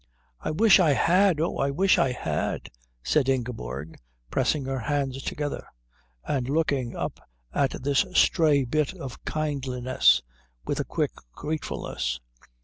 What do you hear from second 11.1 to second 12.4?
gratefulness.